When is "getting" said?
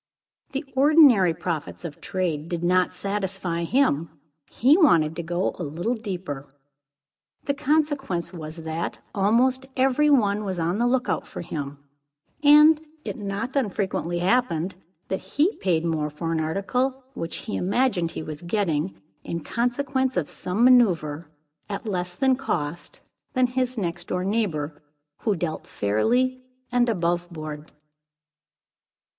18.41-18.99